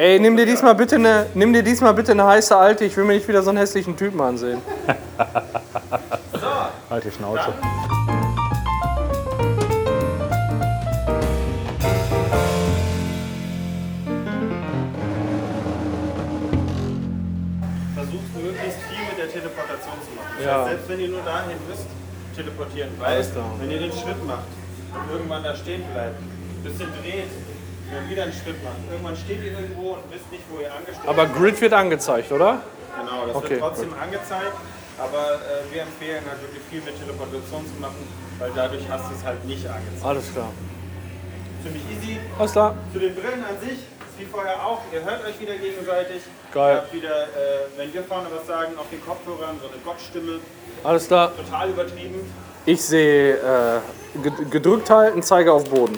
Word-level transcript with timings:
Ey, 0.00 0.16
nimm 0.18 0.34
dir 0.34 0.46
diesmal 0.46 0.74
bitte 0.74 0.96
eine, 0.96 1.26
nimm 1.34 1.52
dir 1.52 1.62
diesmal 1.62 1.92
bitte 1.92 2.12
eine 2.12 2.24
heiße 2.26 2.56
Alte. 2.56 2.86
Ich 2.86 2.96
will 2.96 3.04
mir 3.04 3.12
nicht 3.12 3.28
wieder 3.28 3.42
so 3.42 3.50
einen 3.50 3.58
hässlichen 3.58 3.98
Typen 3.98 4.18
ansehen. 4.22 4.62
Halt 6.88 7.04
die 7.04 7.10
Schnauze. 7.10 7.52
Versucht 17.94 18.30
möglichst 18.36 18.78
viel 18.88 19.04
mit 19.08 19.18
der 19.18 19.28
Teleportation 19.30 19.94
zu 20.04 20.10
machen. 20.16 20.34
Das 20.38 20.46
Ja. 20.46 20.64
selbst 20.64 20.88
wenn 20.88 21.00
ihr 21.00 21.08
nur 21.08 21.22
dahin 21.22 21.56
müsst, 21.68 21.86
teleportieren. 22.34 22.90
Weil, 22.98 23.14
Alles 23.14 23.32
klar. 23.32 23.50
wenn 23.60 23.70
ihr 23.70 23.78
den 23.80 23.92
Schritt 23.92 24.24
macht 24.26 24.48
und 24.94 25.12
irgendwann 25.12 25.42
da 25.42 25.54
stehen 25.54 25.82
bleibt, 25.92 26.18
ein 26.20 26.62
bisschen 26.62 26.88
dreht, 27.02 27.30
dann 27.92 28.08
wieder 28.08 28.22
einen 28.24 28.32
Schritt 28.32 28.62
macht. 28.64 28.76
Irgendwann 28.90 29.16
steht 29.16 29.42
ihr 29.42 29.52
irgendwo 29.52 29.94
und 29.94 30.02
wisst 30.10 30.30
nicht, 30.30 30.44
wo 30.50 30.60
ihr 30.60 30.72
angestellt 30.72 31.06
Aber 31.08 31.26
Grid 31.26 31.60
wird 31.60 31.72
angezeigt, 31.72 32.30
oder? 32.32 32.62
Genau, 32.98 33.26
das 33.26 33.36
Okay, 33.36 33.50
wird 33.50 33.60
trotzdem 33.60 33.94
angezeigt, 33.94 34.56
aber 34.98 35.24
äh, 35.40 35.72
wir 35.74 35.82
empfehlen 35.82 36.22
halt 36.28 36.40
wirklich 36.42 36.62
viel 36.70 36.82
mit 36.82 36.98
Teleportation 36.98 37.64
zu 37.66 37.80
machen, 37.80 38.02
weil 38.38 38.50
dadurch 38.54 38.82
hast 38.90 39.04
du 39.10 39.14
es 39.14 39.24
halt 39.24 39.44
nicht 39.44 39.66
angezeigt. 39.66 40.04
Alles 40.04 40.32
klar. 40.32 40.50
Ziemlich 41.62 41.82
easy. 41.92 42.18
Alles 42.38 42.52
klar. 42.52 42.74
Zu 42.92 42.98
den 42.98 43.14
Brillen 43.14 43.44
an 43.44 43.56
sich, 43.60 43.78
wie 44.18 44.24
vorher 44.26 44.64
auch, 44.64 44.80
ihr 44.92 45.02
hört 45.04 45.24
euch 45.24 45.38
wieder 45.40 45.54
gegenseitig. 45.56 46.22
Geil. 46.52 46.74
Ihr 46.74 46.80
habt 46.82 46.92
wieder, 46.92 47.22
äh, 47.24 47.26
wenn 47.76 47.92
wir 47.94 48.02
vorne 48.04 48.28
was 48.36 48.46
sagen, 48.46 48.72
auf 48.78 48.88
den 48.90 49.04
Kopfhörern 49.04 49.56
so 49.60 49.68
eine 49.68 49.76
Gottstimme, 49.84 50.40
Alles 50.84 51.06
klar. 51.06 51.32
total 51.36 51.70
übertrieben. 51.70 52.20
Ich 52.66 52.82
sehe 52.82 53.34
äh, 53.36 53.80
ged- 54.22 54.50
gedrückt 54.50 54.90
halten, 54.90 55.22
Zeiger 55.22 55.52
auf 55.54 55.64
Boden. 55.70 55.96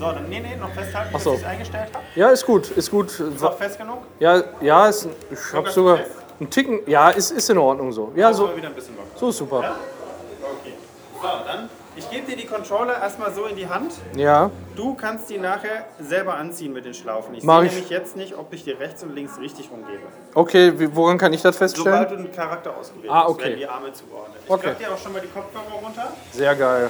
So, 0.00 0.06
dann, 0.12 0.30
nee, 0.30 0.40
nee, 0.40 0.56
noch 0.56 0.70
festhalten, 0.70 1.10
Ach 1.14 1.20
so. 1.20 1.34
ich 1.34 1.40
es 1.40 1.44
eingestellt 1.44 1.88
habe. 1.92 2.02
Ja, 2.14 2.30
ist 2.30 2.46
gut, 2.46 2.70
ist 2.70 2.90
gut. 2.90 3.10
Ist 3.20 3.44
auch 3.44 3.58
fest 3.58 3.76
genug? 3.76 3.98
Ja, 4.18 4.42
ja, 4.62 4.88
ist, 4.88 5.06
ich 5.30 5.52
habe 5.52 5.70
sogar 5.70 5.98
fest? 5.98 6.10
einen 6.40 6.48
Ticken. 6.48 6.80
Ja, 6.86 7.10
ist, 7.10 7.30
ist 7.32 7.50
in 7.50 7.58
Ordnung 7.58 7.92
so. 7.92 8.10
Ja, 8.16 8.32
So. 8.32 8.46
so, 8.46 8.56
wieder 8.56 8.68
ein 8.68 8.74
bisschen 8.74 8.96
locker. 8.96 9.08
so 9.14 9.28
ist 9.28 9.36
super. 9.36 9.58
Okay. 9.58 10.72
So, 11.20 11.28
dann, 11.46 11.68
ich 11.96 12.08
gebe 12.10 12.26
dir 12.30 12.34
die 12.38 12.46
Controller 12.46 12.94
erstmal 12.98 13.30
so 13.34 13.44
in 13.44 13.56
die 13.56 13.68
Hand. 13.68 13.92
Ja, 14.16 14.50
Du 14.74 14.94
kannst 14.94 15.28
die 15.28 15.36
nachher 15.36 15.84
selber 16.00 16.32
anziehen 16.36 16.72
mit 16.72 16.86
den 16.86 16.94
Schlaufen. 16.94 17.34
Ich 17.34 17.44
Mach 17.44 17.58
sehe 17.58 17.66
ich. 17.66 17.72
nämlich 17.74 17.90
jetzt 17.90 18.16
nicht, 18.16 18.34
ob 18.38 18.50
ich 18.54 18.64
dir 18.64 18.80
rechts 18.80 19.02
und 19.02 19.14
links 19.14 19.38
richtig 19.38 19.68
rumgebe. 19.70 20.00
okay, 20.34 20.72
woran 20.94 21.18
kann 21.18 21.34
ich 21.34 21.42
das 21.42 21.58
feststellen? 21.58 21.92
Sobald 22.06 22.10
du 22.10 22.16
den 22.24 22.32
Charakter 22.34 22.74
ausgewählt 22.74 23.12
Ah, 23.12 23.24
hast, 23.24 23.30
okay. 23.32 23.44
werden 23.44 23.58
die 23.58 23.66
Arme 23.68 23.92
zugeordnet. 23.92 24.38
Ich 24.46 24.50
Okay. 24.50 24.62
klappe 24.62 24.78
dir 24.84 24.94
auch 24.94 24.98
schon 24.98 25.12
mal 25.12 25.20
die 25.20 25.28
Kopfhörer 25.28 25.64
runter 25.84 26.10
Sehr 26.32 26.56
geil. 26.56 26.88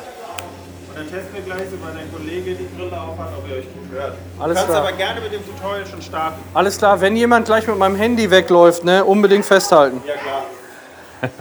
Und 0.91 0.97
dann 0.97 1.09
testen 1.09 1.35
wir 1.35 1.43
gleich, 1.43 1.69
sobald 1.71 1.97
dein 1.97 2.13
Kollege 2.13 2.55
die 2.55 2.65
Brille 2.65 3.01
aufhat, 3.01 3.29
ob 3.39 3.49
ihr 3.49 3.57
euch 3.57 3.65
gut 3.65 3.91
hört. 3.93 4.15
Alles 4.39 4.59
du 4.59 4.65
kannst 4.67 4.67
klar. 4.67 4.89
aber 4.89 4.93
gerne 4.97 5.21
mit 5.21 5.33
dem 5.33 5.47
Tutorial 5.47 5.87
schon 5.87 6.03
starten. 6.03 6.41
Alles 6.53 6.79
klar, 6.79 7.01
wenn 7.01 7.17
jemand 7.17 7.47
gleich 7.47 7.67
mit 7.67 7.79
meinem 7.79 7.97
Handy 7.97 8.31
wegläuft, 8.31 8.85
ne, 8.85 9.05
unbedingt 9.05 9.45
festhalten. 9.45 10.03
Ja 10.07 10.15
klar. 10.15 11.31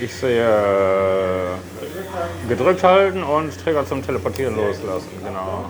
Ich 0.00 0.12
sehe 0.12 0.44
äh, 0.44 2.48
gedrückt 2.48 2.82
halten 2.82 3.22
und 3.22 3.56
Trigger 3.62 3.86
zum 3.86 4.04
Teleportieren 4.04 4.56
loslassen. 4.56 5.08
Genau. 5.24 5.66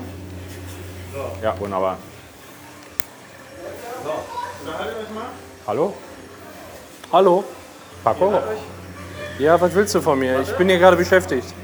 Ja, 1.43 1.55
wunderbar. 1.61 1.99
Unterhaltet 4.65 4.97
euch 4.97 5.15
mal. 5.15 5.27
Hallo? 5.69 5.95
Hallo? 7.13 7.45
Paco? 8.03 8.33
Ja, 9.39 9.61
was 9.61 9.75
willst 9.75 9.95
du 9.95 10.01
von 10.01 10.19
mir? 10.19 10.41
Ich 10.41 10.57
bin 10.57 10.69
hier 10.69 10.79
gerade 10.79 10.97
beschäftigt. 10.97 11.55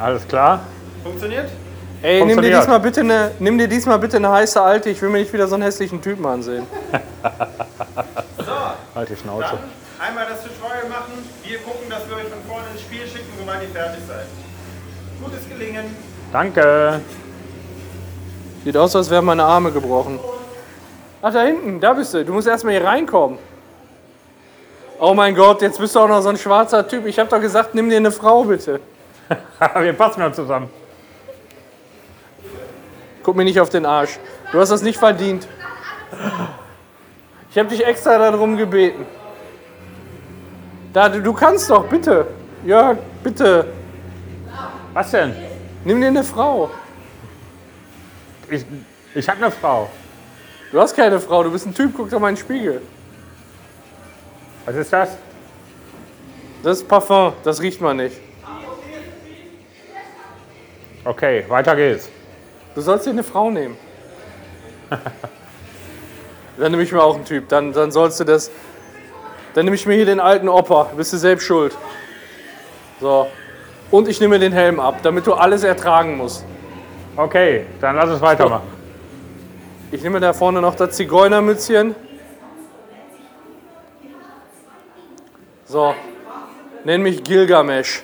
Alles 0.00 0.26
klar? 0.26 0.60
Funktioniert? 1.02 1.50
Ey, 2.02 2.24
nimm 2.24 2.40
dir, 2.40 2.58
diesmal 2.58 2.80
bitte 2.80 3.00
eine, 3.00 3.32
nimm 3.38 3.58
dir 3.58 3.68
diesmal 3.68 3.98
bitte 3.98 4.16
eine 4.16 4.30
heiße 4.30 4.60
Alte. 4.60 4.88
Ich 4.88 5.02
will 5.02 5.10
mir 5.10 5.18
nicht 5.18 5.32
wieder 5.32 5.46
so 5.46 5.54
einen 5.54 5.64
hässlichen 5.64 6.00
Typen 6.00 6.24
ansehen. 6.24 6.66
Halt 8.94 9.08
die 9.08 9.16
Schnauze. 9.16 9.50
Dann 9.50 9.58
einmal 10.08 10.26
das 10.28 10.42
Tutorial 10.42 10.88
machen. 10.88 11.12
Wir 11.44 11.58
gucken, 11.58 11.90
dass 11.90 12.08
wir 12.08 12.16
euch 12.16 12.24
von 12.24 12.38
vorne 12.48 12.64
ins 12.72 12.80
Spiel 12.80 13.06
schicken, 13.06 13.30
sobald 13.38 13.62
ihr 13.62 13.68
fertig 13.68 14.00
seid. 14.08 14.26
Gutes 15.22 15.48
Gelingen. 15.48 15.94
Danke. 16.32 17.00
Sieht 18.64 18.76
aus, 18.76 18.96
als 18.96 19.10
wären 19.10 19.26
meine 19.26 19.44
Arme 19.44 19.70
gebrochen. 19.70 20.18
Ach, 21.22 21.32
da 21.32 21.42
hinten, 21.42 21.80
da 21.80 21.92
bist 21.92 22.14
du. 22.14 22.24
Du 22.24 22.32
musst 22.32 22.48
erstmal 22.48 22.74
hier 22.74 22.84
reinkommen. 22.84 23.38
Oh 24.98 25.14
mein 25.14 25.34
Gott, 25.34 25.62
jetzt 25.62 25.78
bist 25.78 25.94
du 25.94 26.00
auch 26.00 26.08
noch 26.08 26.22
so 26.22 26.30
ein 26.30 26.36
schwarzer 26.38 26.86
Typ. 26.86 27.06
Ich 27.06 27.18
hab 27.18 27.28
doch 27.28 27.40
gesagt, 27.40 27.74
nimm 27.74 27.88
dir 27.90 27.96
eine 27.96 28.10
Frau 28.10 28.44
bitte. 28.44 28.80
Wir 29.80 29.92
passen 29.92 30.20
ja 30.20 30.32
zusammen. 30.32 30.68
Guck 33.22 33.36
mir 33.36 33.44
nicht 33.44 33.60
auf 33.60 33.70
den 33.70 33.86
Arsch. 33.86 34.18
Du 34.52 34.58
hast 34.58 34.70
das 34.70 34.82
nicht 34.82 34.98
verdient. 34.98 35.46
Ich 37.50 37.58
habe 37.58 37.68
dich 37.68 37.84
extra 37.84 38.18
darum 38.18 38.56
gebeten. 38.56 39.06
Da, 40.92 41.08
du, 41.08 41.22
du 41.22 41.32
kannst 41.32 41.70
doch, 41.70 41.86
bitte. 41.86 42.26
Jörg, 42.64 42.98
bitte. 43.22 43.66
Was 44.92 45.10
denn? 45.12 45.34
Nimm 45.84 46.00
dir 46.00 46.08
eine 46.08 46.24
Frau. 46.24 46.70
Ich, 48.48 48.64
ich 49.14 49.28
habe 49.28 49.38
eine 49.38 49.50
Frau. 49.50 49.88
Du 50.72 50.80
hast 50.80 50.94
keine 50.96 51.20
Frau, 51.20 51.42
du 51.42 51.50
bist 51.50 51.66
ein 51.66 51.74
Typ, 51.74 51.92
guck 51.96 52.10
doch 52.10 52.18
mal 52.18 52.30
in 52.30 52.34
den 52.34 52.40
Spiegel. 52.40 52.82
Was 54.64 54.76
ist 54.76 54.92
das? 54.92 55.16
Das 56.62 56.78
ist 56.78 56.88
Parfum, 56.88 57.32
das 57.42 57.60
riecht 57.60 57.80
man 57.80 57.96
nicht. 57.96 58.16
Okay, 61.04 61.44
weiter 61.48 61.76
geht's. 61.76 62.10
Du 62.74 62.80
sollst 62.82 63.06
dir 63.06 63.10
eine 63.10 63.22
Frau 63.22 63.50
nehmen. 63.50 63.76
dann 66.58 66.70
nehme 66.70 66.82
ich 66.82 66.92
mir 66.92 67.02
auch 67.02 67.14
einen 67.14 67.24
Typ. 67.24 67.48
Dann, 67.48 67.72
dann 67.72 67.90
sollst 67.90 68.20
du 68.20 68.24
das. 68.24 68.50
Dann 69.54 69.64
nehme 69.64 69.76
ich 69.76 69.86
mir 69.86 69.94
hier 69.94 70.04
den 70.04 70.20
alten 70.20 70.48
Opa. 70.48 70.90
Bist 70.96 71.12
du 71.12 71.16
selbst 71.16 71.44
schuld. 71.44 71.76
So. 73.00 73.28
Und 73.90 74.08
ich 74.08 74.20
nehme 74.20 74.38
den 74.38 74.52
Helm 74.52 74.78
ab, 74.78 74.98
damit 75.02 75.26
du 75.26 75.32
alles 75.32 75.64
ertragen 75.64 76.16
musst. 76.16 76.44
Okay, 77.16 77.64
dann 77.80 77.96
lass 77.96 78.10
uns 78.10 78.20
weitermachen. 78.20 78.68
Ich 79.90 80.02
nehme 80.02 80.20
da 80.20 80.32
vorne 80.32 80.60
noch 80.60 80.76
das 80.76 80.96
Zigeunermützchen. 80.96 81.94
So. 85.64 85.94
Nenn 86.84 87.02
mich 87.02 87.24
Gilgamesh. 87.24 88.02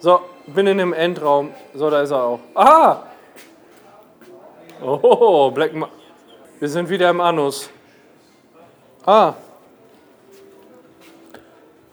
So, 0.00 0.20
bin 0.46 0.66
in 0.66 0.78
dem 0.78 0.92
Endraum. 0.92 1.52
So, 1.74 1.90
da 1.90 2.02
ist 2.02 2.10
er 2.10 2.22
auch. 2.22 2.40
Aha! 2.54 3.02
Oh, 4.82 5.50
Black 5.50 5.72
Ma 5.74 5.88
Wir 6.58 6.68
sind 6.68 6.88
wieder 6.88 7.10
im 7.10 7.20
Anus. 7.20 7.70
Ah, 9.04 9.34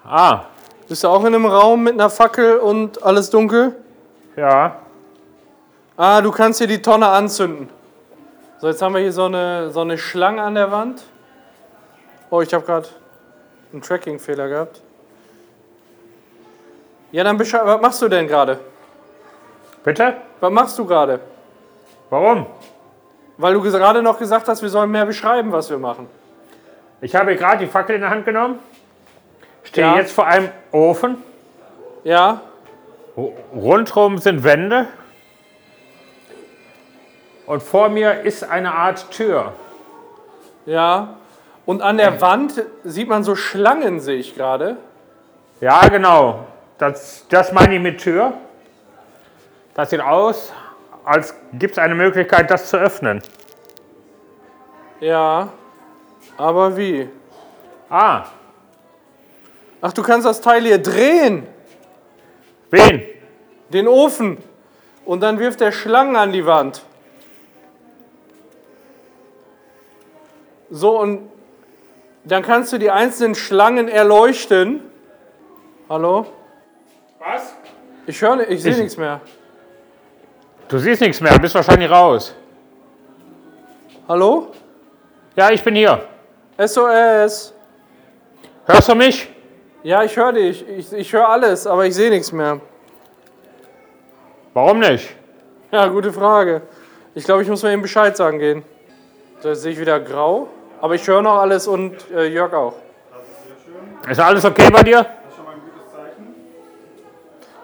Ah, 0.05 0.45
bist 0.89 1.03
du 1.03 1.07
auch 1.07 1.21
in 1.21 1.27
einem 1.27 1.45
Raum 1.45 1.83
mit 1.83 1.93
einer 1.93 2.09
Fackel 2.09 2.57
und 2.57 3.01
alles 3.03 3.29
dunkel? 3.29 3.75
ja. 4.35 4.79
Ah, 5.95 6.19
du 6.21 6.31
kannst 6.31 6.57
hier 6.57 6.67
die 6.67 6.81
Tonne 6.81 7.07
anzünden. 7.07 7.69
So, 8.57 8.67
jetzt 8.67 8.81
haben 8.81 8.95
wir 8.95 9.01
hier 9.01 9.13
so 9.13 9.25
eine, 9.25 9.69
so 9.69 9.81
eine 9.81 9.97
Schlange 9.97 10.41
an 10.41 10.55
der 10.55 10.71
Wand. 10.71 11.03
Oh, 12.31 12.41
ich 12.41 12.51
habe 12.51 12.65
gerade 12.65 12.87
einen 13.71 13.83
Tracking-Fehler 13.83 14.49
gehabt. 14.49 14.81
Ja, 17.13 17.23
dann 17.23 17.37
beschreib, 17.37 17.65
was 17.67 17.79
machst 17.79 18.01
du 18.01 18.09
denn 18.09 18.27
gerade? 18.27 18.59
Bitte? 19.83 20.15
Was 20.39 20.51
machst 20.51 20.79
du 20.79 20.85
gerade? 20.85 21.19
Warum? 22.09 22.47
Weil 23.37 23.53
du 23.53 23.61
gerade 23.61 24.01
noch 24.01 24.17
gesagt 24.17 24.47
hast, 24.47 24.63
wir 24.63 24.69
sollen 24.69 24.89
mehr 24.89 25.05
beschreiben, 25.05 25.51
was 25.51 25.69
wir 25.69 25.77
machen. 25.77 26.07
Ich 27.01 27.15
habe 27.15 27.35
gerade 27.35 27.59
die 27.59 27.67
Fackel 27.67 27.95
in 27.95 28.01
der 28.01 28.09
Hand 28.09 28.25
genommen. 28.25 28.57
Stehe 29.63 29.85
Ja. 29.85 29.95
jetzt 29.97 30.11
vor 30.11 30.25
einem 30.25 30.49
Ofen. 30.71 31.17
Ja? 32.03 32.41
Rundherum 33.15 34.17
sind 34.17 34.43
Wände. 34.43 34.87
Und 37.45 37.61
vor 37.61 37.89
mir 37.89 38.21
ist 38.21 38.43
eine 38.43 38.73
Art 38.73 39.11
Tür. 39.11 39.53
Ja. 40.65 41.09
Und 41.67 41.83
an 41.83 41.97
der 41.97 42.21
Wand 42.21 42.63
sieht 42.83 43.07
man 43.07 43.23
so 43.23 43.35
Schlangen, 43.35 43.99
sehe 43.99 44.17
ich 44.17 44.33
gerade. 44.33 44.77
Ja, 45.61 45.87
genau. 45.89 46.47
Das, 46.83 47.25
das 47.29 47.53
meine 47.53 47.75
ich 47.75 47.81
mit 47.81 48.01
Tür. 48.01 48.33
Das 49.73 49.89
sieht 49.89 50.01
aus, 50.01 50.51
als 51.05 51.33
gibt 51.53 51.71
es 51.71 51.77
eine 51.77 51.95
Möglichkeit, 51.95 52.51
das 52.51 52.69
zu 52.69 52.75
öffnen. 52.75 53.23
Ja. 54.99 55.47
Aber 56.35 56.75
wie? 56.75 57.07
Ah, 57.89 58.25
Ach, 59.79 59.93
du 59.93 60.03
kannst 60.03 60.27
das 60.27 60.41
Teil 60.41 60.63
hier 60.63 60.77
drehen. 60.77 61.47
wen? 62.69 63.05
Den 63.69 63.87
Ofen. 63.87 64.37
Und 65.05 65.21
dann 65.21 65.39
wirft 65.39 65.61
er 65.61 65.71
Schlangen 65.71 66.17
an 66.17 66.33
die 66.33 66.45
Wand. 66.45 66.83
So, 70.69 70.99
und 70.99 71.29
dann 72.25 72.43
kannst 72.43 72.73
du 72.73 72.77
die 72.77 72.91
einzelnen 72.91 73.35
Schlangen 73.35 73.87
erleuchten. 73.87 74.81
Hallo? 75.87 76.27
Was? 77.25 77.55
Ich 78.05 78.21
höre, 78.21 78.49
ich 78.49 78.61
sehe 78.61 78.71
Ich- 78.73 78.77
nichts 78.77 78.97
mehr. 78.97 79.21
Du 80.67 80.77
siehst 80.77 81.01
nichts 81.01 81.21
mehr, 81.21 81.37
bist 81.39 81.55
wahrscheinlich 81.55 81.89
raus. 81.89 82.33
Hallo? 84.07 84.47
Ja, 85.35 85.49
ich 85.51 85.63
bin 85.63 85.75
hier. 85.75 86.01
SOS. 86.57 87.53
Hörst 88.65 88.89
du 88.89 88.95
mich? 88.95 89.29
Ja, 89.83 90.03
ich 90.03 90.15
höre 90.15 90.33
dich. 90.33 90.67
Ich, 90.67 90.91
ich 90.93 91.13
höre 91.13 91.27
alles, 91.27 91.67
aber 91.67 91.85
ich 91.85 91.95
sehe 91.95 92.09
nichts 92.09 92.31
mehr. 92.31 92.59
Warum 94.53 94.79
nicht? 94.79 95.15
Ja, 95.71 95.87
gute 95.87 96.11
Frage. 96.13 96.61
Ich 97.15 97.23
glaube, 97.25 97.41
ich 97.43 97.47
muss 97.49 97.63
mir 97.63 97.71
eben 97.71 97.81
Bescheid 97.81 98.15
sagen 98.15 98.39
gehen. 98.39 98.63
So, 99.39 99.49
jetzt 99.49 99.61
sehe 99.61 99.71
ich 99.73 99.79
wieder 99.79 99.99
grau. 99.99 100.47
Aber 100.81 100.95
ich 100.95 101.07
höre 101.07 101.21
noch 101.21 101.37
alles 101.37 101.67
und 101.67 101.95
äh, 102.11 102.25
Jörg 102.27 102.53
auch. 102.53 102.73
Ist 104.09 104.19
alles 104.19 104.43
okay 104.45 104.69
bei 104.71 104.83
dir? 104.83 105.05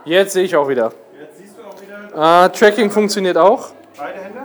Jetzt 0.10 0.34
sehe 0.34 0.44
ich 0.44 0.56
auch 0.56 0.68
wieder. 0.68 0.92
Jetzt 1.22 1.38
siehst 1.38 1.56
du 1.56 1.62
auch 1.62 1.80
wieder 1.80 2.18
Ah, 2.20 2.50
Tracking 2.50 2.90
funktioniert 2.90 3.38
auch. 3.38 3.70
beide 3.96 4.18
Hände. 4.20 4.40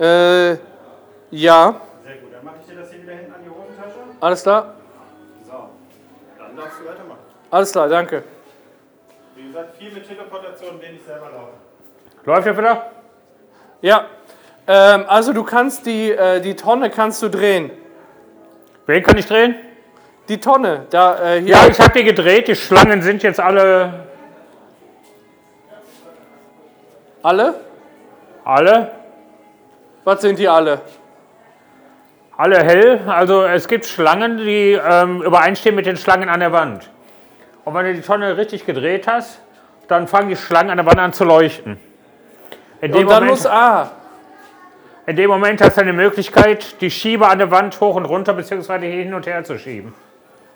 Äh, 0.00 1.36
ja, 1.36 1.74
Sehr 2.02 2.14
gut. 2.14 2.32
Dann 2.32 2.44
mache 2.46 2.54
ich 2.62 2.72
dir 2.72 2.80
das 2.80 2.90
hier 2.90 3.02
wieder 3.02 3.12
hinten 3.12 3.34
an 3.34 3.40
die 3.44 3.50
Hosentasche. 3.50 3.98
alles 4.20 4.42
klar. 4.42 4.74
So. 5.46 5.52
Dann 6.38 6.56
darfst 6.56 6.80
du 6.80 6.88
weitermachen. 6.88 7.18
Alles 7.50 7.72
klar, 7.72 7.88
danke. 7.90 8.22
Wie 9.36 9.48
gesagt, 9.48 9.76
viel 9.76 9.92
mit 9.92 10.08
Teleportation, 10.08 10.80
wenig 10.80 11.02
selber 11.06 11.26
laufen. 11.30 11.60
Läuft 12.24 12.46
ja 12.46 12.56
wieder? 12.56 12.90
Ja, 13.82 14.06
ähm, 14.66 15.04
also 15.08 15.34
du 15.34 15.42
kannst 15.44 15.84
die, 15.84 16.10
äh, 16.10 16.40
die 16.40 16.56
Tonne 16.56 16.88
kannst 16.88 17.20
du 17.20 17.28
drehen. 17.28 17.70
Wen 18.86 19.02
kann 19.02 19.18
ich 19.18 19.26
drehen? 19.26 19.56
Die 20.28 20.40
Tonne, 20.40 20.86
da 20.88 21.34
äh, 21.34 21.40
hier. 21.42 21.50
Ja, 21.50 21.66
ich 21.68 21.78
habe 21.78 21.92
die 21.98 22.04
gedreht. 22.04 22.48
Die 22.48 22.56
Schlangen 22.56 23.02
sind 23.02 23.22
jetzt 23.22 23.40
alle. 23.40 24.01
Alle? 27.22 27.54
Alle? 28.44 28.90
Was 30.04 30.20
sind 30.22 30.38
die 30.38 30.48
alle? 30.48 30.80
Alle 32.36 32.64
hell. 32.64 33.00
Also 33.06 33.44
es 33.44 33.68
gibt 33.68 33.86
Schlangen, 33.86 34.38
die 34.38 34.72
ähm, 34.72 35.22
übereinstehen 35.22 35.74
mit 35.76 35.86
den 35.86 35.96
Schlangen 35.96 36.28
an 36.28 36.40
der 36.40 36.52
Wand. 36.52 36.90
Und 37.64 37.74
wenn 37.74 37.86
du 37.86 37.94
die 37.94 38.00
Tonne 38.00 38.36
richtig 38.36 38.66
gedreht 38.66 39.06
hast, 39.06 39.40
dann 39.86 40.08
fangen 40.08 40.28
die 40.28 40.36
Schlangen 40.36 40.70
an 40.70 40.78
der 40.78 40.86
Wand 40.86 40.98
an 40.98 41.12
zu 41.12 41.24
leuchten. 41.24 41.78
In 42.80 42.90
dem, 42.90 43.02
Und 43.02 43.10
dann 43.10 43.24
Moment, 43.24 43.30
muss 43.30 43.46
ah, 43.46 43.90
in 45.06 45.14
dem 45.14 45.30
Moment 45.30 45.60
hast 45.60 45.76
du 45.76 45.82
eine 45.82 45.92
Möglichkeit, 45.92 46.80
die 46.80 46.90
Schieber 46.90 47.28
an 47.28 47.38
der 47.38 47.52
Wand 47.52 47.80
hoch 47.80 47.94
und 47.94 48.04
runter 48.04 48.34
bzw. 48.34 48.78
hin 48.90 49.14
und 49.14 49.26
her 49.26 49.44
zu 49.44 49.58
schieben. 49.58 49.94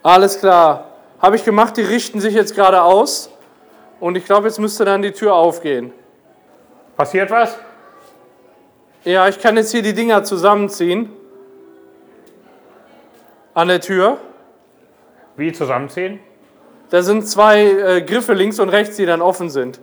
alles 0.02 0.40
klar. 0.40 0.88
Habe 1.20 1.36
ich 1.36 1.44
gemacht, 1.44 1.76
die 1.76 1.82
richten 1.82 2.20
sich 2.20 2.34
jetzt 2.34 2.54
gerade 2.54 2.82
aus. 2.82 3.30
Und 4.00 4.16
ich 4.16 4.24
glaube, 4.26 4.48
jetzt 4.48 4.58
müsste 4.58 4.84
dann 4.84 5.00
die 5.00 5.12
Tür 5.12 5.34
aufgehen. 5.34 5.92
Passiert 6.96 7.30
was? 7.30 7.58
Ja, 9.04 9.28
ich 9.28 9.38
kann 9.38 9.56
jetzt 9.56 9.70
hier 9.70 9.82
die 9.82 9.92
Dinger 9.92 10.24
zusammenziehen. 10.24 11.10
An 13.54 13.68
der 13.68 13.80
Tür. 13.80 14.18
Wie 15.36 15.52
zusammenziehen? 15.52 16.20
Da 16.90 17.02
sind 17.02 17.28
zwei 17.28 17.64
äh, 17.64 18.02
Griffe 18.02 18.32
links 18.32 18.58
und 18.58 18.68
rechts, 18.70 18.96
die 18.96 19.06
dann 19.06 19.20
offen 19.20 19.50
sind. 19.50 19.80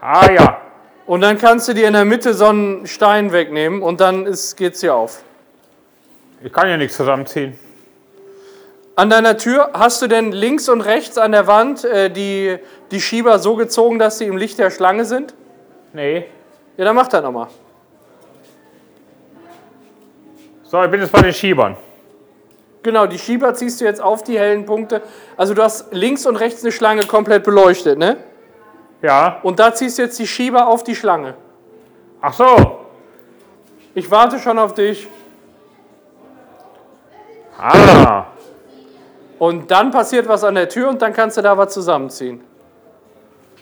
Ah 0.00 0.30
ja. 0.30 0.60
Und 1.06 1.22
dann 1.22 1.38
kannst 1.38 1.68
du 1.68 1.72
dir 1.74 1.86
in 1.86 1.94
der 1.94 2.04
Mitte 2.04 2.34
so 2.34 2.46
einen 2.46 2.86
Stein 2.86 3.32
wegnehmen 3.32 3.82
und 3.82 4.00
dann 4.00 4.26
ist, 4.26 4.56
geht's 4.56 4.80
hier 4.80 4.94
auf. 4.94 5.22
Ich 6.42 6.52
kann 6.52 6.68
ja 6.68 6.76
nichts 6.76 6.96
zusammenziehen. 6.96 7.58
An 8.96 9.10
deiner 9.10 9.36
Tür 9.38 9.70
hast 9.72 10.02
du 10.02 10.06
denn 10.06 10.32
links 10.32 10.68
und 10.68 10.82
rechts 10.82 11.18
an 11.18 11.32
der 11.32 11.46
Wand 11.46 11.84
äh, 11.84 12.10
die, 12.10 12.58
die 12.90 13.00
Schieber 13.00 13.38
so 13.38 13.56
gezogen, 13.56 13.98
dass 13.98 14.18
sie 14.18 14.26
im 14.26 14.36
Licht 14.36 14.58
der 14.58 14.70
Schlange 14.70 15.04
sind? 15.04 15.34
Nee. 15.94 16.26
Ja, 16.76 16.84
dann 16.84 16.96
mach 16.96 17.08
das 17.08 17.22
nochmal. 17.22 17.46
So, 20.64 20.82
ich 20.82 20.90
bin 20.90 21.00
jetzt 21.00 21.12
bei 21.12 21.22
den 21.22 21.32
Schiebern. 21.32 21.76
Genau, 22.82 23.06
die 23.06 23.18
Schieber 23.18 23.54
ziehst 23.54 23.80
du 23.80 23.84
jetzt 23.84 24.02
auf 24.02 24.24
die 24.24 24.38
hellen 24.38 24.66
Punkte. 24.66 25.00
Also 25.36 25.54
du 25.54 25.62
hast 25.62 25.94
links 25.94 26.26
und 26.26 26.36
rechts 26.36 26.62
eine 26.62 26.72
Schlange 26.72 27.06
komplett 27.06 27.44
beleuchtet, 27.44 27.96
ne? 27.96 28.18
Ja. 29.00 29.38
Und 29.42 29.58
da 29.58 29.72
ziehst 29.72 29.98
du 29.98 30.02
jetzt 30.02 30.18
die 30.18 30.26
Schieber 30.26 30.66
auf 30.66 30.82
die 30.82 30.96
Schlange. 30.96 31.34
Ach 32.20 32.32
so. 32.32 32.80
Ich 33.94 34.10
warte 34.10 34.38
schon 34.38 34.58
auf 34.58 34.74
dich. 34.74 35.08
Ah. 37.56 38.24
Und 39.38 39.70
dann 39.70 39.92
passiert 39.92 40.26
was 40.26 40.42
an 40.42 40.56
der 40.56 40.68
Tür 40.68 40.88
und 40.88 41.00
dann 41.00 41.12
kannst 41.12 41.36
du 41.36 41.42
da 41.42 41.56
was 41.56 41.72
zusammenziehen. 41.72 42.42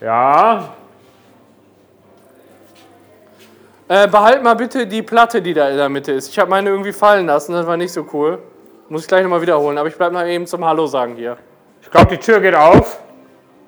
Ja. 0.01 0.71
Äh, 3.93 4.09
behalt 4.09 4.43
mal 4.43 4.55
bitte 4.55 4.87
die 4.87 5.03
Platte, 5.03 5.43
die 5.43 5.53
da 5.53 5.69
in 5.69 5.77
der 5.77 5.91
Mitte 5.91 6.13
ist. 6.13 6.31
Ich 6.31 6.39
habe 6.39 6.49
meine 6.49 6.71
irgendwie 6.71 6.95
fallen 6.95 7.27
lassen, 7.27 7.53
das 7.53 7.67
war 7.67 7.77
nicht 7.77 7.93
so 7.93 8.07
cool. 8.15 8.39
Muss 8.89 9.03
ich 9.03 9.07
gleich 9.07 9.23
nochmal 9.23 9.43
wiederholen, 9.43 9.77
aber 9.77 9.87
ich 9.87 9.97
bleibe 9.97 10.15
mal 10.15 10.27
eben 10.31 10.47
zum 10.47 10.65
Hallo 10.65 10.87
sagen 10.87 11.15
hier. 11.15 11.37
Ich 11.83 11.91
glaube, 11.91 12.07
die 12.07 12.17
Tür 12.17 12.41
geht 12.41 12.55
auf. 12.55 13.01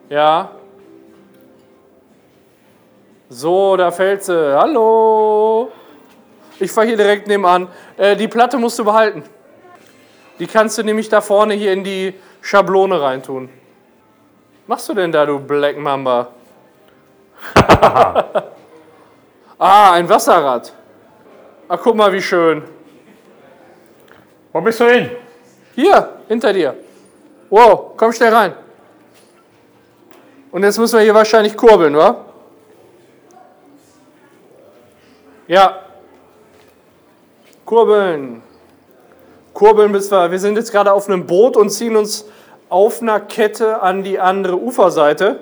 Ja. 0.09 0.53
So, 3.29 3.77
da 3.77 3.91
fällt 3.91 4.25
sie. 4.25 4.59
Hallo. 4.59 5.71
Ich 6.59 6.73
fahre 6.73 6.87
hier 6.87 6.97
direkt 6.97 7.27
nebenan. 7.27 7.69
Äh, 7.99 8.17
die 8.17 8.29
Platte 8.29 8.57
musst 8.57 8.79
du 8.79 8.85
behalten. 8.87 9.25
Die 10.39 10.47
kannst 10.47 10.79
du 10.79 10.85
nämlich 10.85 11.11
da 11.11 11.21
vorne 11.21 11.53
hier 11.53 11.75
in 11.75 11.85
die 11.85 12.15
Schablone 12.41 12.99
reintun. 12.99 13.51
Machst 14.67 14.89
du 14.89 14.95
denn 14.95 15.13
da, 15.13 15.27
du 15.27 15.39
Black 15.39 15.77
Mamba? 15.77 16.29
ah, 19.59 19.93
ein 19.93 20.09
Wasserrad. 20.09 20.73
Ach, 21.69 21.79
guck 21.83 21.97
mal, 21.97 22.13
wie 22.13 22.23
schön. 22.23 22.63
Wo 24.53 24.61
bist 24.61 24.81
du 24.81 24.85
hin? 24.85 25.11
Hier, 25.75 26.11
hinter 26.29 26.53
dir. 26.53 26.77
Wow, 27.51 27.93
komm 27.97 28.13
schnell 28.13 28.33
rein. 28.33 28.55
Und 30.53 30.63
jetzt 30.63 30.79
müssen 30.79 30.97
wir 30.99 31.03
hier 31.03 31.15
wahrscheinlich 31.15 31.57
kurbeln, 31.57 31.97
wa? 31.97 32.25
Ja. 35.49 35.81
Kurbeln. 37.65 38.43
Kurbeln 39.53 39.93
bis 39.93 40.11
wir. 40.11 40.31
Wir 40.31 40.39
sind 40.39 40.57
jetzt 40.57 40.71
gerade 40.71 40.93
auf 40.93 41.09
einem 41.09 41.27
Boot 41.27 41.57
und 41.57 41.71
ziehen 41.71 41.97
uns 41.97 42.27
auf 42.69 43.03
einer 43.03 43.21
Kette 43.21 43.83
an 43.83 44.03
die 44.03 44.19
andere 44.19 44.57
Uferseite. 44.57 45.41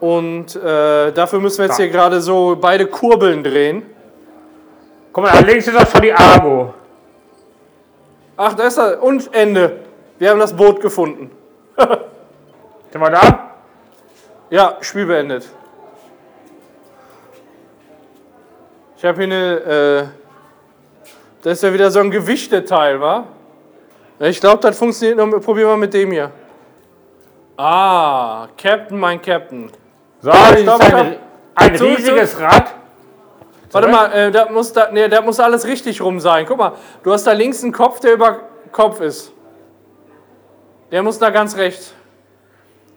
Und 0.00 0.56
äh, 0.56 1.12
dafür 1.12 1.40
müssen 1.40 1.58
wir 1.58 1.66
jetzt 1.66 1.76
hier 1.76 1.88
gerade 1.88 2.20
so 2.20 2.56
beide 2.60 2.86
Kurbeln 2.86 3.42
drehen. 3.42 3.82
Guck 5.12 5.24
mal, 5.24 5.32
da 5.32 5.40
links 5.40 5.66
ist 5.68 5.76
auch 5.76 5.88
schon 5.90 6.02
die 6.02 6.12
Argo. 6.12 6.74
Ach, 8.36 8.54
da 8.54 8.66
ist 8.66 8.78
er. 8.78 9.02
Und 9.02 9.32
Ende. 9.32 9.80
Wir 10.18 10.30
haben 10.30 10.40
das 10.40 10.54
Boot 10.54 10.80
gefunden. 10.80 11.30
Sind 11.76 13.00
wir 13.00 13.10
da? 13.10 13.50
Ja, 14.50 14.76
Spiel 14.80 15.06
beendet. 15.06 15.48
Ich 18.96 19.04
habe 19.04 19.16
hier 19.16 19.24
eine. 19.24 19.54
Äh, 19.60 20.04
das 21.42 21.54
ist 21.54 21.62
ja 21.62 21.72
wieder 21.72 21.90
so 21.90 22.00
ein 22.00 22.10
Gewichteteil, 22.10 23.00
wa? 23.00 23.26
Ich 24.18 24.40
glaube, 24.40 24.62
das 24.62 24.78
funktioniert 24.78 25.18
noch. 25.18 25.40
Probieren 25.40 25.70
wir 25.70 25.76
mit 25.76 25.92
dem 25.94 26.10
hier. 26.10 26.30
Ah, 27.56 28.48
Captain, 28.56 28.98
mein 28.98 29.20
Captain. 29.20 29.70
So, 30.24 30.30
das 30.30 30.62
stopp, 30.62 30.80
ist 30.80 30.88
stopp. 30.88 31.00
ein, 31.00 31.16
ein 31.54 31.76
Zurück, 31.76 31.98
riesiges 31.98 32.40
Rad. 32.40 32.72
Warte 33.72 33.88
mal, 33.88 34.10
äh, 34.10 34.30
da 34.30 34.50
muss 34.50 34.72
da, 34.72 34.88
nee, 34.90 35.06
da 35.06 35.20
muss 35.20 35.38
alles 35.38 35.66
richtig 35.66 36.00
rum 36.00 36.18
sein. 36.18 36.46
Guck 36.48 36.56
mal, 36.56 36.72
du 37.02 37.12
hast 37.12 37.26
da 37.26 37.32
links 37.32 37.62
einen 37.62 37.74
Kopf, 37.74 38.00
der 38.00 38.14
über 38.14 38.40
Kopf 38.72 39.02
ist. 39.02 39.34
Der 40.90 41.02
muss 41.02 41.18
da 41.18 41.28
ganz 41.28 41.54
rechts. 41.58 41.92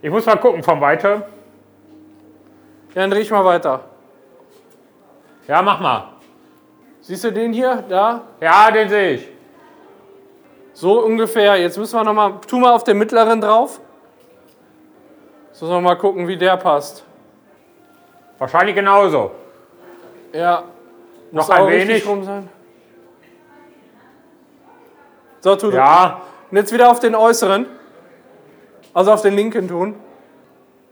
Ich 0.00 0.10
muss 0.10 0.24
mal 0.24 0.36
gucken 0.36 0.62
von 0.62 0.80
weiter. 0.80 1.26
Ja, 2.94 3.02
dann 3.02 3.10
dreh 3.10 3.20
ich 3.20 3.30
mal 3.30 3.44
weiter. 3.44 3.80
Ja, 5.46 5.60
mach 5.60 5.80
mal. 5.80 6.08
Siehst 7.02 7.24
du 7.24 7.30
den 7.30 7.52
hier? 7.52 7.84
Da? 7.90 8.22
Ja, 8.40 8.70
den 8.70 8.88
sehe 8.88 9.12
ich. 9.16 9.28
So 10.72 11.04
ungefähr. 11.04 11.56
Jetzt 11.56 11.76
müssen 11.76 11.94
wir 11.94 12.04
nochmal, 12.04 12.40
tu 12.46 12.58
mal 12.58 12.72
auf 12.72 12.84
den 12.84 12.96
mittleren 12.96 13.38
drauf. 13.38 13.80
Jetzt 15.50 15.60
müssen 15.60 15.74
wir 15.74 15.80
mal 15.82 15.98
gucken, 15.98 16.26
wie 16.26 16.38
der 16.38 16.56
passt. 16.56 17.04
Wahrscheinlich 18.38 18.74
genauso. 18.74 19.32
Ja. 20.32 20.64
Noch 21.32 21.48
ein 21.50 21.66
wenig. 21.68 22.06
rum 22.06 22.24
sein. 22.24 22.48
So, 25.40 25.56
tu. 25.56 25.70
Ja, 25.70 26.20
Und 26.50 26.56
jetzt 26.56 26.72
wieder 26.72 26.90
auf 26.90 27.00
den 27.00 27.14
äußeren. 27.14 27.66
Also 28.94 29.12
auf 29.12 29.22
den 29.22 29.34
linken 29.34 29.68
tun. 29.68 29.94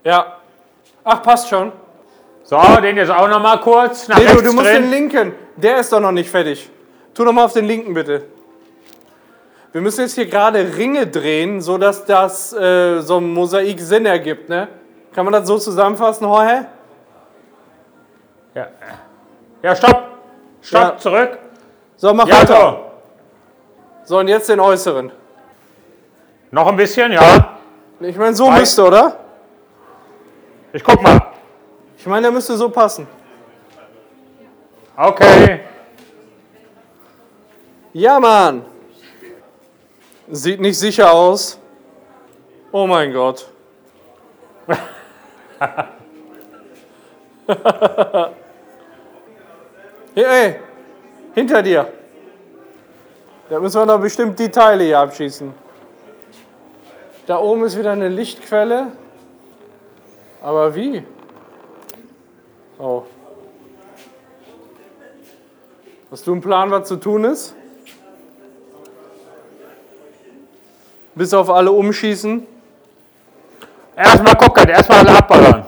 Ja. 0.04 0.36
Ach, 1.04 1.22
passt 1.22 1.48
schon. 1.48 1.72
so, 2.44 2.60
den 2.82 2.96
jetzt 2.96 3.10
auch 3.10 3.28
noch 3.28 3.40
mal 3.40 3.58
kurz 3.60 4.08
nach 4.08 4.18
Nee, 4.18 4.26
du, 4.26 4.42
du 4.42 4.52
musst 4.52 4.66
drehen. 4.66 4.82
den 4.82 4.90
linken. 4.90 5.32
Der 5.56 5.78
ist 5.78 5.92
doch 5.92 6.00
noch 6.00 6.12
nicht 6.12 6.30
fertig. 6.30 6.70
Tu 7.14 7.24
doch 7.24 7.32
mal 7.32 7.44
auf 7.44 7.52
den 7.54 7.64
linken, 7.64 7.94
bitte. 7.94 8.24
Wir 9.72 9.80
müssen 9.80 10.02
jetzt 10.02 10.14
hier 10.14 10.26
gerade 10.26 10.76
Ringe 10.76 11.06
drehen, 11.06 11.60
sodass 11.60 12.04
das 12.04 12.52
äh, 12.52 13.00
so 13.00 13.18
ein 13.18 13.32
Mosaik 13.32 13.80
Sinn 13.80 14.06
ergibt, 14.06 14.48
ne? 14.48 14.68
Kann 15.14 15.24
man 15.24 15.32
das 15.32 15.46
so 15.48 15.58
zusammenfassen, 15.58 16.26
Jorge? 16.26 16.66
Ja. 18.56 18.68
ja, 19.62 19.76
stopp. 19.76 20.02
Stopp, 20.62 20.82
Ja. 20.82 20.96
zurück. 20.96 21.38
So, 21.96 22.14
mach 22.14 22.26
Ja, 22.26 22.40
weiter. 22.40 22.80
so. 24.04 24.06
So, 24.06 24.18
und 24.20 24.28
jetzt 24.28 24.48
den 24.48 24.60
äußeren. 24.60 25.12
Noch 26.50 26.66
ein 26.68 26.76
bisschen, 26.76 27.12
ja. 27.12 27.58
Ich 28.00 28.16
meine, 28.16 28.34
so 28.34 28.46
Wei- 28.46 28.60
müsste, 28.60 28.82
oder? 28.84 29.16
Ich 30.72 30.82
guck 30.82 31.02
mal. 31.02 31.20
Ich 31.98 32.06
meine, 32.06 32.22
der 32.22 32.30
müsste 32.32 32.56
so 32.56 32.70
passen. 32.70 33.06
Okay. 34.96 35.60
Ja, 37.92 38.18
Mann. 38.18 38.64
Sieht 40.30 40.60
nicht 40.60 40.78
sicher 40.78 41.12
aus. 41.12 41.58
Oh 42.72 42.86
mein 42.86 43.12
Gott. 43.12 43.50
hey, 50.16 50.24
ey, 50.24 50.60
hinter 51.34 51.62
dir. 51.62 51.92
Da 53.48 53.60
müssen 53.60 53.80
wir 53.80 53.86
doch 53.86 54.00
bestimmt 54.00 54.38
die 54.38 54.48
Teile 54.48 54.84
hier 54.84 54.98
abschießen. 54.98 55.52
Da 57.26 57.38
oben 57.38 57.64
ist 57.64 57.78
wieder 57.78 57.92
eine 57.92 58.08
Lichtquelle. 58.08 58.92
Aber 60.42 60.74
wie? 60.74 61.04
Oh. 62.78 63.02
Hast 66.10 66.26
du 66.26 66.32
einen 66.32 66.40
Plan, 66.40 66.70
was 66.70 66.88
zu 66.88 66.96
tun 66.96 67.24
ist? 67.24 67.54
Bis 71.14 71.34
auf 71.34 71.50
alle 71.50 71.72
umschießen. 71.72 72.46
Erstmal 73.96 74.36
gucken, 74.36 74.68
erstmal 74.68 74.98
alle 74.98 75.18
abballern. 75.18 75.66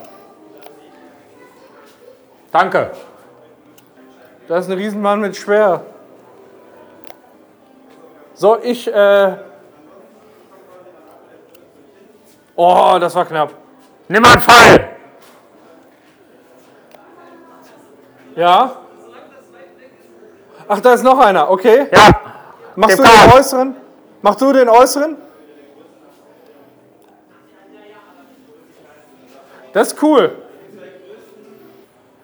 Danke. 2.53 2.93
Da 4.49 4.57
ist 4.57 4.71
ein 4.71 4.79
Riesenmann 4.79 5.21
mit 5.21 5.37
Schwer. 5.37 5.85
So, 8.33 8.59
ich, 8.63 8.91
äh. 8.91 9.37
Oh, 12.57 12.97
das 12.99 13.15
war 13.15 13.27
knapp. 13.27 13.53
Nimm 14.09 14.23
mal 14.23 14.33
einen 14.33 14.41
Pfeil. 14.41 14.89
Ja? 18.37 18.77
Ach, 20.67 20.81
da 20.81 20.95
ist 20.95 21.03
noch 21.03 21.19
einer, 21.19 21.51
okay. 21.51 21.89
Ja. 21.93 22.21
Machst 22.75 22.99
du 22.99 23.03
den 23.03 23.33
äußeren? 23.33 23.77
Machst 24.23 24.41
du 24.41 24.53
den 24.53 24.69
äußeren? 24.71 25.17
Das 29.75 29.93
ist 29.93 30.03
cool. 30.03 30.43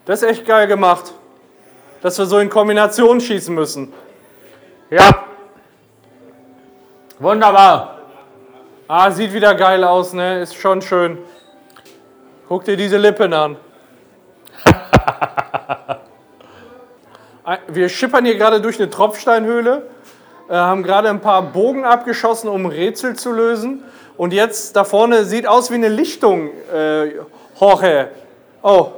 Das 0.06 0.22
ist 0.22 0.28
echt 0.28 0.46
geil 0.46 0.66
gemacht. 0.66 1.12
Dass 2.04 2.18
wir 2.18 2.26
so 2.26 2.38
in 2.38 2.50
Kombination 2.50 3.18
schießen 3.18 3.54
müssen. 3.54 3.90
Ja. 4.90 5.24
Wunderbar. 7.18 8.00
Ah, 8.86 9.10
sieht 9.10 9.32
wieder 9.32 9.54
geil 9.54 9.82
aus, 9.82 10.12
ne? 10.12 10.42
Ist 10.42 10.54
schon 10.54 10.82
schön. 10.82 11.16
Guck 12.46 12.66
dir 12.66 12.76
diese 12.76 12.98
Lippen 12.98 13.32
an. 13.32 13.56
Wir 17.68 17.88
schippern 17.88 18.26
hier 18.26 18.36
gerade 18.36 18.60
durch 18.60 18.78
eine 18.78 18.90
Tropfsteinhöhle, 18.90 19.86
äh, 20.50 20.52
haben 20.52 20.82
gerade 20.82 21.08
ein 21.08 21.22
paar 21.22 21.40
Bogen 21.40 21.86
abgeschossen, 21.86 22.50
um 22.50 22.66
Rätsel 22.66 23.16
zu 23.16 23.32
lösen. 23.32 23.82
Und 24.18 24.34
jetzt 24.34 24.76
da 24.76 24.84
vorne 24.84 25.24
sieht 25.24 25.46
aus 25.46 25.70
wie 25.70 25.76
eine 25.76 25.88
Lichtung, 25.88 26.50
äh, 26.70 27.12
Jorge. 27.58 28.10
Oh, 28.62 28.92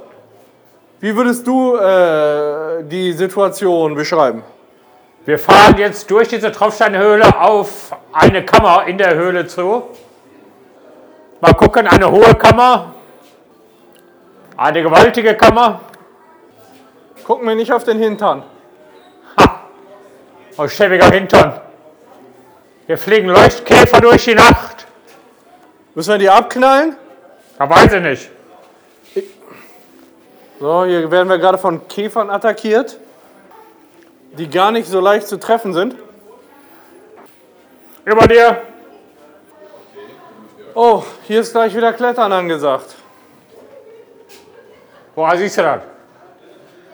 wie 0.99 1.15
würdest 1.15 1.45
du 1.45 1.75
äh, 1.75 2.83
die 2.83 3.13
Situation 3.13 3.93
beschreiben? 3.93 4.43
Wir 5.25 5.37
fahren 5.37 5.77
jetzt 5.77 6.09
durch 6.09 6.27
diese 6.27 6.51
Tropfsteinhöhle 6.51 7.39
auf 7.39 7.95
eine 8.13 8.45
Kammer 8.45 8.85
in 8.87 8.97
der 8.97 9.13
Höhle 9.15 9.45
zu. 9.45 9.83
Mal 11.41 11.53
gucken, 11.53 11.85
eine 11.85 12.09
hohe 12.09 12.33
Kammer. 12.33 12.95
Eine 14.55 14.81
gewaltige 14.81 15.35
Kammer. 15.35 15.81
Gucken 17.25 17.47
wir 17.47 17.55
nicht 17.55 17.71
auf 17.71 17.83
den 17.83 17.99
Hintern. 17.99 18.43
Aus 20.55 20.73
schäbiger 20.73 21.11
Hintern. 21.11 21.61
Hier 22.87 22.97
fliegen 22.97 23.27
Leuchtkäfer 23.27 24.01
durch 24.01 24.23
die 24.23 24.33
Nacht. 24.33 24.87
Müssen 25.93 26.11
wir 26.11 26.17
die 26.17 26.29
abknallen? 26.29 26.95
Da 27.59 27.69
weiß 27.69 27.93
ich 27.93 28.01
nicht. 28.01 28.31
So, 30.59 30.85
hier 30.85 31.09
werden 31.11 31.29
wir 31.29 31.37
gerade 31.37 31.57
von 31.57 31.87
Käfern 31.87 32.29
attackiert, 32.29 32.97
die 34.37 34.49
gar 34.49 34.71
nicht 34.71 34.87
so 34.87 34.99
leicht 34.99 35.27
zu 35.27 35.39
treffen 35.39 35.73
sind. 35.73 35.95
Über 38.05 38.27
dir. 38.27 38.61
Oh, 40.73 41.03
hier 41.27 41.41
ist 41.41 41.51
gleich 41.51 41.75
wieder 41.75 41.93
Klettern 41.93 42.31
angesagt. 42.31 42.95
Woher 45.15 45.37
siehst 45.37 45.57
du 45.57 45.61
das? 45.63 45.81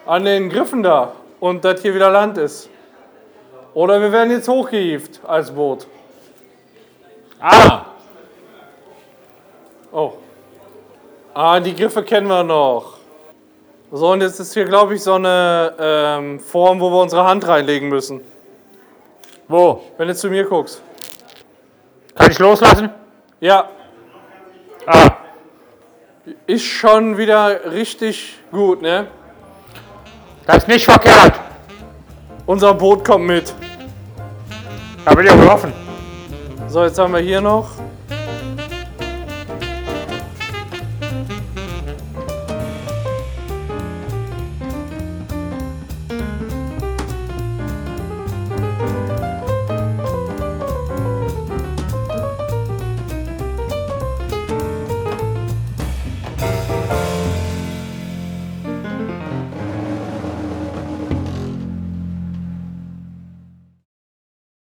An 0.06 0.26
den 0.26 0.50
Griffen 0.50 0.84
da. 0.84 1.14
Und 1.40 1.64
dass 1.66 1.82
hier 1.82 1.94
wieder 1.94 2.10
Land 2.10 2.38
ist. 2.38 2.70
Oder 3.74 4.00
wir 4.00 4.12
werden 4.12 4.32
jetzt 4.32 4.48
hochgehievt 4.48 5.20
als 5.26 5.52
Boot. 5.52 5.88
Ah, 7.40 7.86
Oh. 9.96 10.14
Ah, 11.36 11.60
die 11.60 11.76
Griffe 11.76 12.02
kennen 12.04 12.28
wir 12.28 12.44
noch. 12.44 12.93
So, 13.96 14.12
und 14.12 14.22
jetzt 14.22 14.40
ist 14.40 14.56
hier, 14.56 14.66
glaube 14.66 14.96
ich, 14.96 15.04
so 15.04 15.14
eine 15.14 15.72
ähm, 15.78 16.40
Form, 16.40 16.80
wo 16.80 16.90
wir 16.90 17.00
unsere 17.00 17.26
Hand 17.26 17.48
reinlegen 17.48 17.90
müssen. 17.90 18.22
wo? 19.48 19.84
Wenn 19.98 20.08
du 20.08 20.16
zu 20.16 20.32
mir 20.32 20.46
guckst. 20.46 20.82
Kann 22.16 22.32
ich 22.32 22.40
loslassen? 22.40 22.90
Ja, 23.40 23.70
Ah, 24.88 25.12
ist 26.48 26.64
schon 26.66 27.20
wieder 27.20 27.72
richtig 27.72 28.40
gut, 28.52 28.82
ne? 28.82 29.06
das 30.48 30.58
ist 30.58 30.68
nicht 30.68 30.86
verkehrt. 30.86 31.40
Unser 32.48 32.74
Boot 32.74 33.06
kommt 33.06 33.28
mit. 33.28 33.54
Da 35.06 35.14
bin 35.14 35.26
ich 35.28 35.32
auch 35.32 35.38
getroffen. 35.38 35.72
So, 36.68 36.84
jetzt 36.84 36.98
haben 36.98 37.14
wir 37.14 37.20
hier 37.20 37.42
noch 37.42 37.70